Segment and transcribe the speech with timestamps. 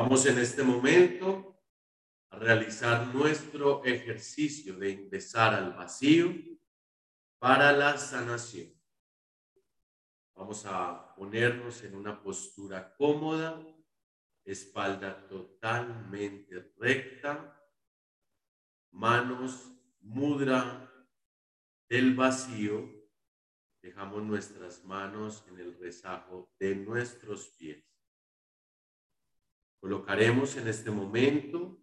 [0.00, 1.60] Vamos en este momento
[2.30, 6.32] a realizar nuestro ejercicio de ingresar al vacío
[7.40, 8.72] para la sanación.
[10.36, 13.60] Vamos a ponernos en una postura cómoda,
[14.44, 17.60] espalda totalmente recta,
[18.92, 19.68] manos
[19.98, 20.88] mudra
[21.88, 22.88] del vacío.
[23.82, 27.97] Dejamos nuestras manos en el rezago de nuestros pies.
[29.80, 31.80] Colocaremos en este momento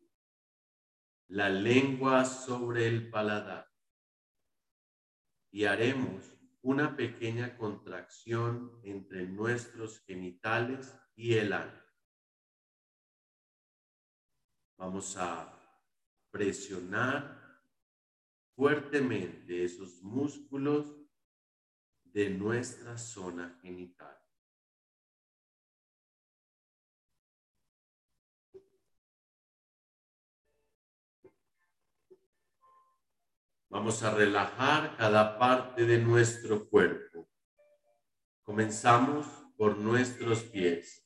[1.28, 3.72] la lengua sobre el paladar
[5.50, 11.82] y haremos una pequeña contracción entre nuestros genitales y el ano.
[14.78, 15.58] Vamos a
[16.32, 17.62] presionar
[18.56, 20.94] fuertemente esos músculos
[22.04, 24.25] de nuestra zona genital.
[33.76, 37.30] Vamos a relajar cada parte de nuestro cuerpo.
[38.42, 41.06] Comenzamos por nuestros pies.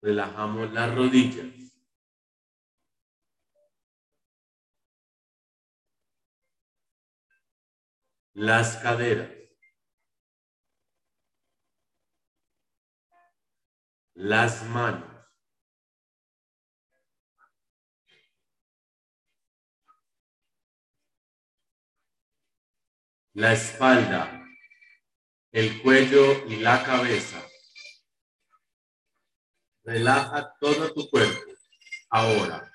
[0.00, 1.76] Relajamos las rodillas.
[8.34, 9.32] Las caderas.
[14.14, 15.17] Las manos.
[23.38, 24.44] La espalda,
[25.52, 27.40] el cuello y la cabeza.
[29.84, 31.52] Relaja todo tu cuerpo.
[32.10, 32.68] Ahora.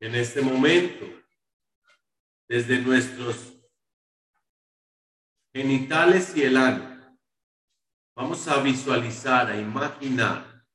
[0.00, 1.06] En este momento,
[2.48, 3.54] desde nuestros
[5.52, 7.18] genitales y el ano,
[8.16, 10.66] vamos a visualizar, a imaginar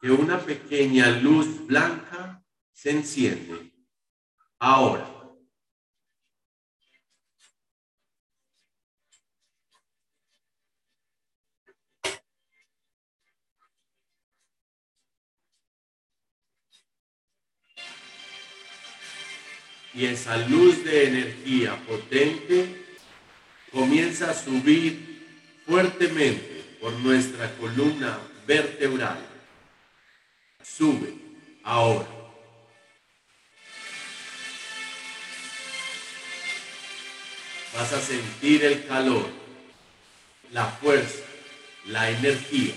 [0.00, 3.72] que una pequeña luz blanca se enciende.
[4.58, 5.15] Ahora,
[19.96, 22.84] y esa luz de energía potente
[23.72, 25.24] comienza a subir
[25.66, 29.18] fuertemente por nuestra columna vertebral.
[30.62, 31.14] Sube
[31.62, 32.06] ahora.
[37.74, 39.28] Vas a sentir el calor,
[40.52, 41.24] la fuerza,
[41.86, 42.74] la energía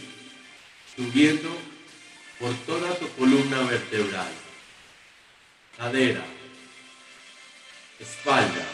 [0.96, 1.50] subiendo
[2.40, 4.32] por toda tu columna vertebral,
[5.78, 6.26] cadera,
[8.00, 8.66] espalda,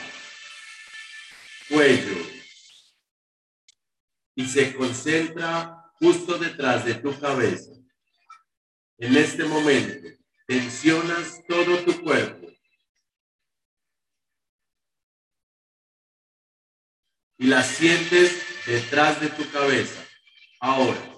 [1.69, 2.17] cuello
[4.35, 7.71] y se concentra justo detrás de tu cabeza.
[8.97, 10.07] En este momento,
[10.47, 12.47] tensionas todo tu cuerpo
[17.37, 20.05] y la sientes detrás de tu cabeza.
[20.59, 21.14] Ahora.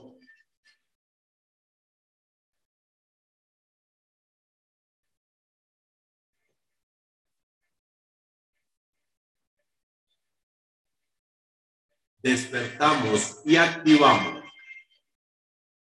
[12.20, 14.44] Despertamos y activamos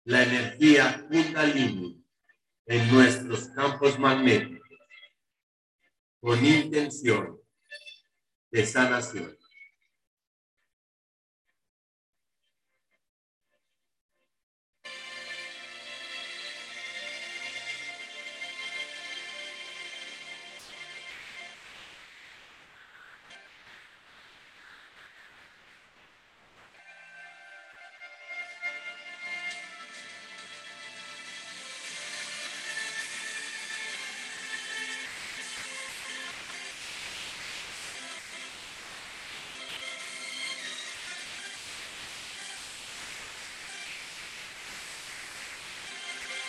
[0.06, 2.04] la energía Kundalini
[2.66, 4.64] en nuestros campos magnéticos
[6.20, 7.40] con intención
[8.52, 9.43] de sanación.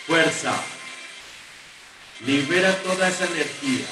[0.07, 0.55] Fuerza.
[2.25, 3.85] Libera toda esa energía.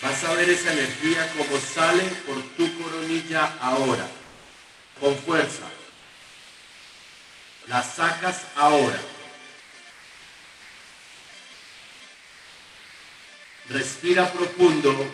[0.00, 4.08] Vas a ver esa energía como sale por tu coronilla ahora.
[5.00, 5.62] con fuerza.
[7.68, 9.00] La sacas ahora.
[13.68, 15.06] Respira profundo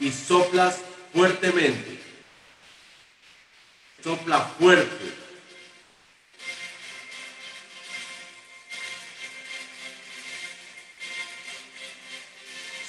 [0.00, 0.80] y soplas
[1.14, 2.02] fuertemente.
[4.02, 5.23] Sopla fuerte.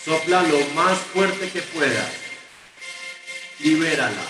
[0.05, 2.13] Sopla lo más fuerte que puedas.
[3.59, 4.21] Libérala.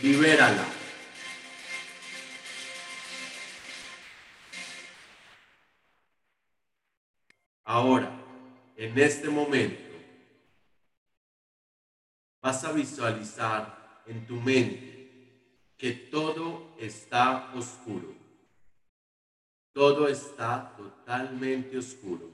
[0.00, 0.64] Libérala.
[7.64, 8.12] Ahora,
[8.76, 9.82] en este momento,
[12.40, 18.23] vas a visualizar en tu mente que todo está oscuro.
[19.74, 22.30] Todo está totalmente oscuro.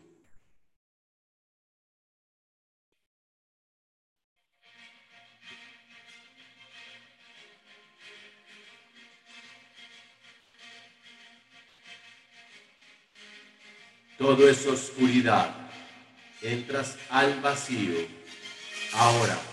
[14.18, 15.70] Todo es oscuridad.
[16.42, 18.06] Entras al vacío.
[18.92, 19.49] Ahora.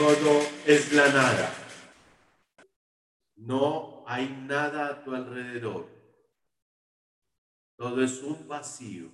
[0.00, 1.52] Todo es la nada.
[3.36, 5.90] No hay nada a tu alrededor.
[7.76, 9.10] Todo es un vacío.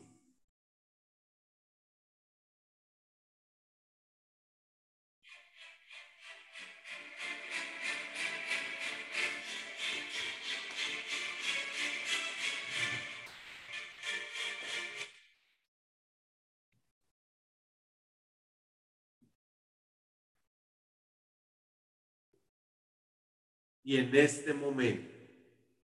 [23.86, 25.14] Y en este momento,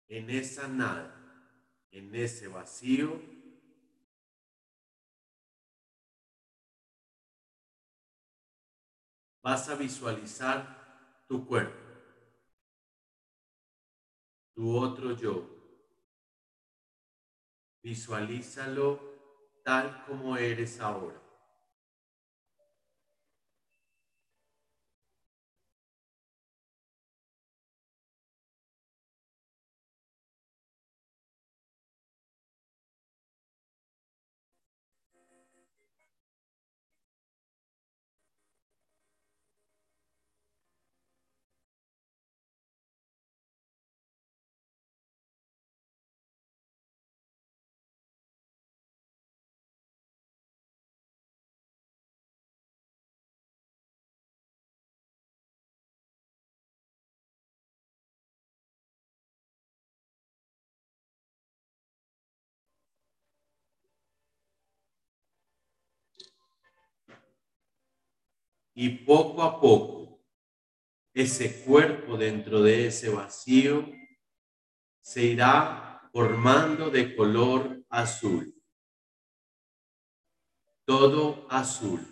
[0.08, 1.14] en esa nada,
[1.90, 3.20] en ese vacío,
[9.42, 11.76] vas a visualizar tu cuerpo,
[14.54, 15.46] tu otro yo.
[17.82, 21.31] Visualízalo tal como eres ahora.
[68.74, 70.20] Y poco a poco
[71.14, 73.86] ese cuerpo dentro de ese vacío
[75.00, 78.54] se irá formando de color azul.
[80.84, 82.06] Todo azul.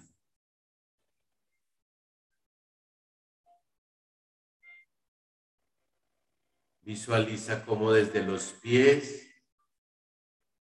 [6.82, 9.30] Visualiza cómo desde los pies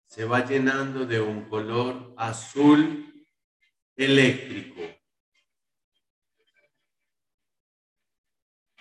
[0.07, 3.27] se va llenando de un color azul
[3.97, 4.96] eléctrico.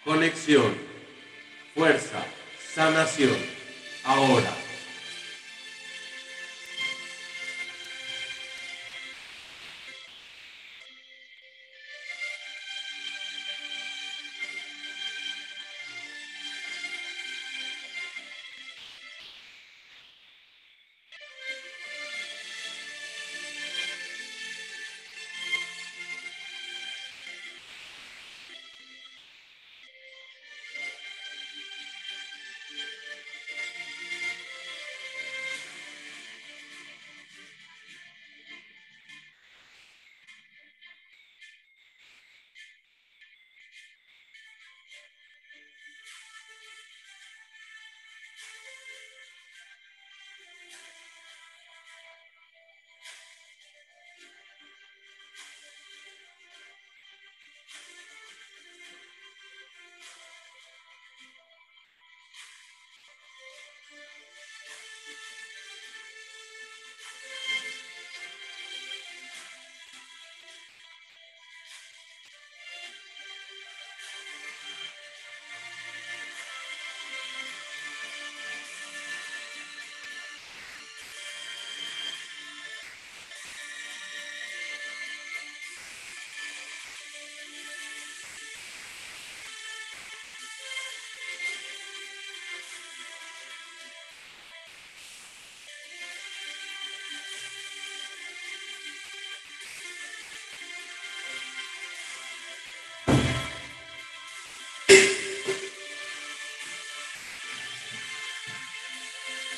[0.06, 0.76] Conexión,
[1.74, 2.24] fuerza,
[2.76, 3.36] sanación,
[4.04, 4.65] ahora.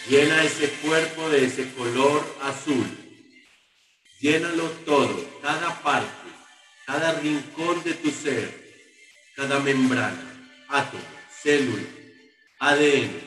[0.10, 2.86] Llena ese cuerpo de ese color azul.
[4.22, 6.30] Llénalo todo, cada parte,
[6.86, 8.50] cada rincón de tu ser,
[9.36, 11.04] cada membrana, átomo,
[11.44, 11.84] célula,
[12.60, 13.27] ADN,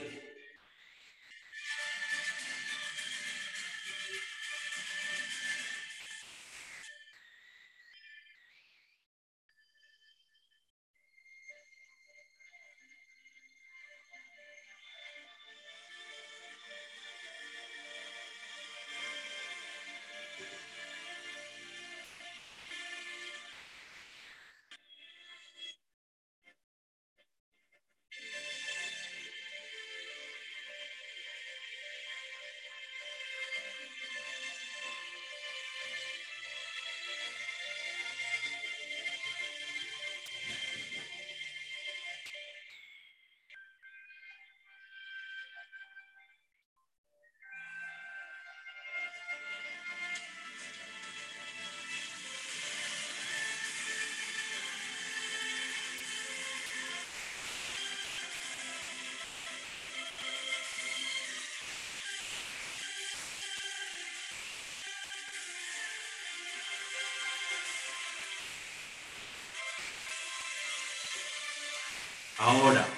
[72.41, 72.89] Ahora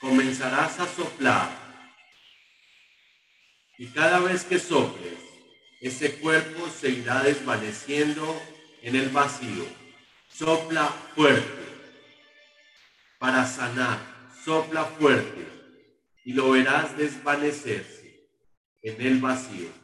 [0.00, 1.48] comenzarás a soplar
[3.78, 5.14] y cada vez que soples,
[5.80, 8.42] ese cuerpo se irá desvaneciendo
[8.82, 9.64] en el vacío.
[10.28, 11.64] Sopla fuerte
[13.20, 14.00] para sanar,
[14.44, 15.46] sopla fuerte
[16.24, 18.28] y lo verás desvanecerse
[18.82, 19.83] en el vacío.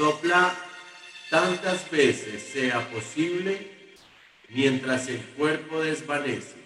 [0.00, 0.56] Sopla
[1.28, 3.70] tantas veces sea posible
[4.48, 6.59] mientras el cuerpo desvanece.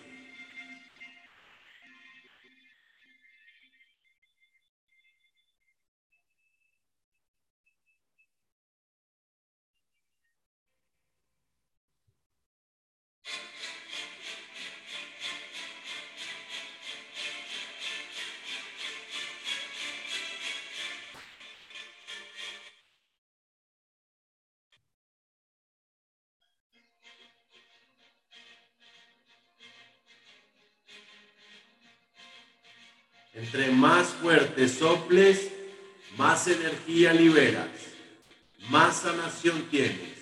[33.34, 35.50] Entre más fuerte soples,
[36.16, 37.68] más energía liberas,
[38.70, 40.13] más sanación tienes.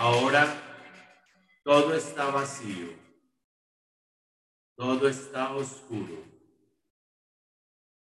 [0.00, 0.46] Ahora
[1.64, 2.94] todo está vacío,
[4.76, 6.24] todo está oscuro.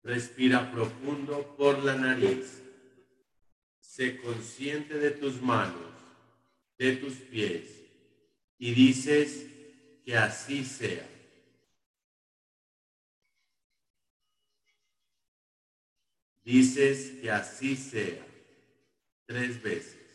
[0.02, 2.60] Respira profundo por la nariz.
[3.78, 5.92] Sé consciente de tus manos,
[6.76, 7.70] de tus pies
[8.58, 9.46] y dices
[10.04, 11.08] que así sea.
[16.42, 18.26] Dices que así sea
[19.26, 20.05] tres veces.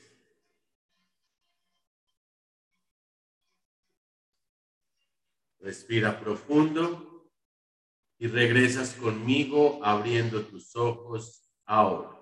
[5.61, 7.29] Respira profundo
[8.17, 12.20] y regresas conmigo abriendo tus ojos ahora.